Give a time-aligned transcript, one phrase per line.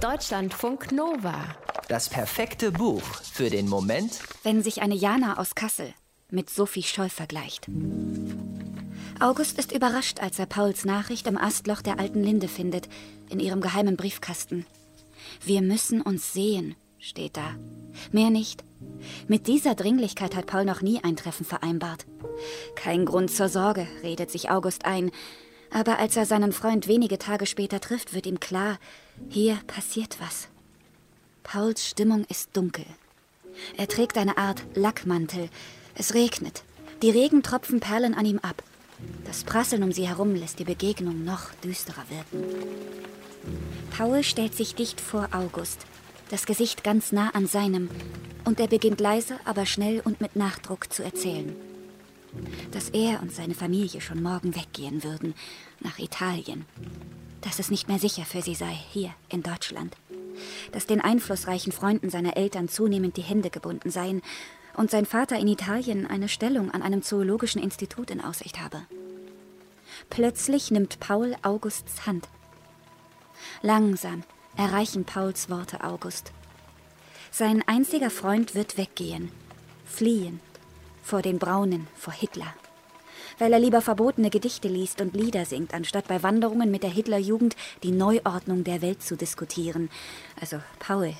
[0.00, 1.44] Deutschlandfunk Nova.
[1.88, 5.92] Das perfekte Buch für den Moment, wenn sich eine Jana aus Kassel
[6.30, 7.66] mit Sophie Scholl vergleicht.
[9.18, 12.88] August ist überrascht, als er Pauls Nachricht im Astloch der alten Linde findet,
[13.28, 14.66] in ihrem geheimen Briefkasten.
[15.44, 17.56] Wir müssen uns sehen, steht da.
[18.12, 18.62] Mehr nicht.
[19.26, 22.06] Mit dieser Dringlichkeit hat Paul noch nie ein Treffen vereinbart.
[22.76, 25.10] Kein Grund zur Sorge, redet sich August ein.
[25.70, 28.78] Aber als er seinen Freund wenige Tage später trifft, wird ihm klar,
[29.28, 30.48] hier passiert was.
[31.42, 32.84] Pauls Stimmung ist dunkel.
[33.76, 35.48] Er trägt eine Art Lackmantel.
[35.94, 36.62] Es regnet.
[37.02, 38.62] Die Regentropfen perlen an ihm ab.
[39.24, 42.44] Das Prasseln um sie herum lässt die Begegnung noch düsterer wirken.
[43.96, 45.86] Paul stellt sich dicht vor August,
[46.30, 47.88] das Gesicht ganz nah an seinem,
[48.44, 51.54] und er beginnt leise, aber schnell und mit Nachdruck zu erzählen.
[52.72, 55.34] Dass er und seine Familie schon morgen weggehen würden,
[55.80, 56.64] nach Italien.
[57.40, 59.96] Dass es nicht mehr sicher für sie sei, hier in Deutschland.
[60.72, 64.22] Dass den einflussreichen Freunden seiner Eltern zunehmend die Hände gebunden seien
[64.74, 68.82] und sein Vater in Italien eine Stellung an einem zoologischen Institut in Aussicht habe.
[70.10, 72.28] Plötzlich nimmt Paul Augusts Hand.
[73.62, 74.22] Langsam
[74.56, 76.32] erreichen Pauls Worte August.
[77.30, 79.30] Sein einziger Freund wird weggehen,
[79.84, 80.40] fliehen,
[81.08, 82.54] vor den Braunen, vor Hitler.
[83.38, 87.56] Weil er lieber verbotene Gedichte liest und Lieder singt, anstatt bei Wanderungen mit der Hitlerjugend
[87.82, 89.90] die Neuordnung der Welt zu diskutieren.
[90.40, 91.14] Also Paul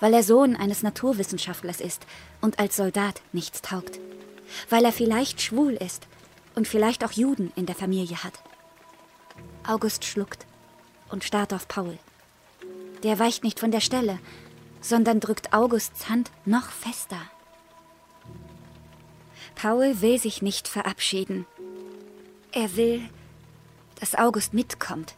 [0.00, 2.06] weil er Sohn eines Naturwissenschaftlers ist
[2.40, 3.98] und als Soldat nichts taugt,
[4.70, 6.06] weil er vielleicht schwul ist
[6.54, 8.34] und vielleicht auch Juden in der Familie hat.
[9.66, 10.46] August schluckt
[11.10, 11.98] und starrt auf Paul.
[13.02, 14.18] Der weicht nicht von der Stelle,
[14.80, 17.20] sondern drückt Augusts Hand noch fester.
[19.54, 21.46] Paul will sich nicht verabschieden.
[22.52, 23.02] Er will,
[24.00, 25.14] dass August mitkommt,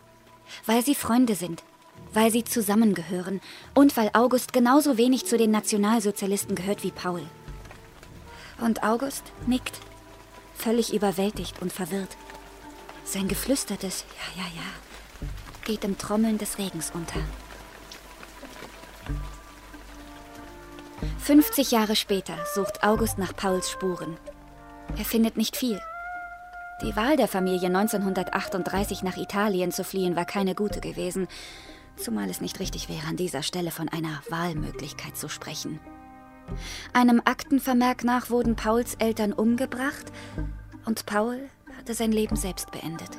[0.65, 1.63] weil sie Freunde sind
[2.13, 3.41] weil sie zusammengehören
[3.75, 7.23] und weil August genauso wenig zu den Nationalsozialisten gehört wie Paul.
[8.59, 9.81] Und August nickt,
[10.55, 12.17] völlig überwältigt und verwirrt.
[13.05, 14.05] Sein geflüstertes
[14.37, 15.29] Ja, ja, ja
[15.65, 17.21] geht im Trommeln des Regens unter.
[21.19, 24.17] 50 Jahre später sucht August nach Pauls Spuren.
[24.97, 25.81] Er findet nicht viel.
[26.83, 31.27] Die Wahl der Familie 1938 nach Italien zu fliehen war keine gute gewesen.
[31.97, 35.81] Zumal es nicht richtig wäre, an dieser Stelle von einer Wahlmöglichkeit zu sprechen.
[36.93, 40.12] Einem Aktenvermerk nach wurden Pauls Eltern umgebracht
[40.85, 41.49] und Paul
[41.79, 43.11] hatte sein Leben selbst beendet.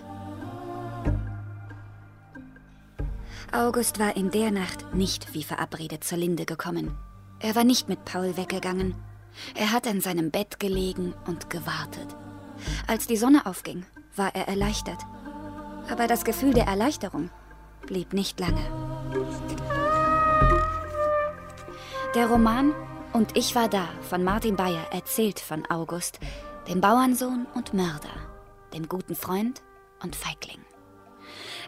[3.52, 6.96] August war in der Nacht nicht wie verabredet zur Linde gekommen.
[7.40, 8.96] Er war nicht mit Paul weggegangen.
[9.54, 12.16] Er hat an seinem Bett gelegen und gewartet.
[12.88, 15.00] Als die Sonne aufging, war er erleichtert.
[15.90, 17.30] Aber das Gefühl der Erleichterung
[17.86, 18.66] blieb nicht lange.
[22.16, 22.74] Der Roman
[23.14, 26.20] Und ich war da von Martin Bayer erzählt von August,
[26.68, 28.10] dem Bauernsohn und Mörder,
[28.74, 29.62] dem guten Freund
[30.04, 30.60] und Feigling.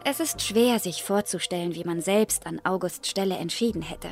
[0.03, 4.09] Es ist schwer, sich vorzustellen, wie man selbst an Augusts Stelle entschieden hätte.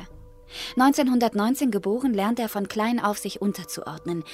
[0.76, 4.24] 1919 geboren, lernt er von klein auf sich unterzuordnen.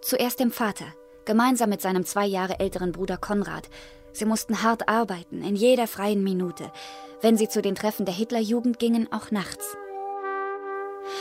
[0.00, 0.86] Zuerst dem Vater,
[1.24, 3.68] gemeinsam mit seinem zwei Jahre älteren Bruder Konrad.
[4.12, 6.72] Sie mussten hart arbeiten, in jeder freien Minute
[7.20, 9.76] wenn sie zu den Treffen der Hitlerjugend gingen, auch nachts.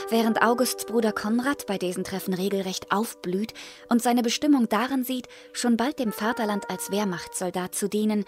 [0.10, 3.54] Während Augusts Bruder Konrad bei diesen Treffen regelrecht aufblüht
[3.90, 8.26] und seine Bestimmung darin sieht, schon bald dem Vaterland als Wehrmachtssoldat zu dienen,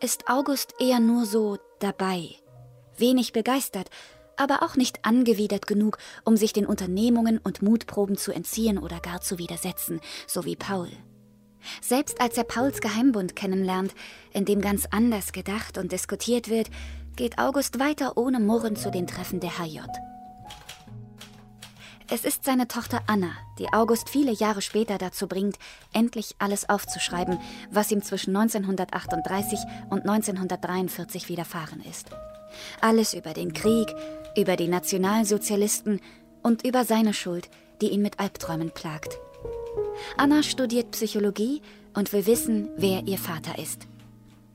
[0.00, 2.28] ist August eher nur so dabei,
[2.96, 3.88] wenig begeistert,
[4.38, 9.20] aber auch nicht angewidert genug, um sich den Unternehmungen und Mutproben zu entziehen oder gar
[9.20, 10.88] zu widersetzen, so wie Paul.
[11.80, 13.94] Selbst als er Pauls Geheimbund kennenlernt,
[14.32, 16.68] in dem ganz anders gedacht und diskutiert wird,
[17.16, 19.80] geht August weiter ohne Murren zu den Treffen der HJ.
[22.10, 25.58] Es ist seine Tochter Anna, die August viele Jahre später dazu bringt,
[25.92, 27.38] endlich alles aufzuschreiben,
[27.70, 29.58] was ihm zwischen 1938
[29.90, 32.08] und 1943 widerfahren ist.
[32.80, 33.94] Alles über den Krieg,
[34.36, 36.00] über die Nationalsozialisten
[36.42, 37.48] und über seine Schuld,
[37.80, 39.18] die ihn mit Albträumen plagt.
[40.16, 41.62] Anna studiert Psychologie
[41.94, 43.86] und will wissen, wer ihr Vater ist.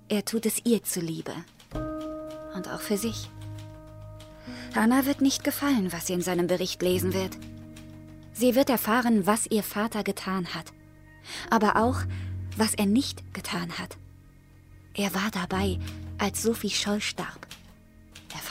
[0.10, 1.34] Er tut es ihr zuliebe
[2.56, 3.30] und auch für sich.
[4.76, 7.38] Hannah wird nicht gefallen, was sie in seinem Bericht lesen wird.
[8.34, 10.66] Sie wird erfahren, was ihr Vater getan hat,
[11.50, 12.02] aber auch,
[12.58, 13.98] was er nicht getan hat.
[14.96, 15.80] Er war dabei,
[16.18, 17.43] als Sophie Scholl starb.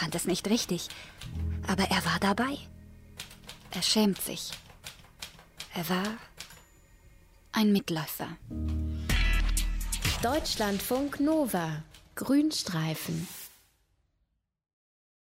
[0.02, 0.88] Fand es nicht richtig,
[1.68, 2.58] aber er war dabei.
[3.70, 4.50] Er schämt sich.
[5.74, 6.08] Er war
[7.52, 8.26] ein Mitläufer.
[10.20, 11.84] Deutschlandfunk Nova.
[12.16, 13.28] Grünstreifen.